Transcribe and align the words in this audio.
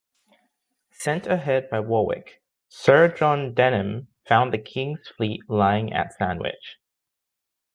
Sent 0.89 1.27
ahead 1.27 1.69
by 1.69 1.79
Warwick, 1.79 2.41
Sir 2.69 3.07
John 3.15 3.53
Denham 3.53 4.07
found 4.27 4.51
the 4.51 4.57
king's 4.57 5.07
fleet 5.09 5.43
lying 5.47 5.93
at 5.93 6.15
Sandwich. 6.15 6.77